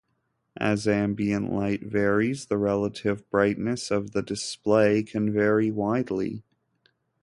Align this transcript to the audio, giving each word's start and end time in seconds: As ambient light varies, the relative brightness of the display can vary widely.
As 0.57 0.87
ambient 0.87 1.53
light 1.53 1.83
varies, 1.83 2.47
the 2.47 2.57
relative 2.57 3.29
brightness 3.29 3.91
of 3.91 4.13
the 4.13 4.23
display 4.23 5.03
can 5.03 5.31
vary 5.31 5.69
widely. 5.69 6.43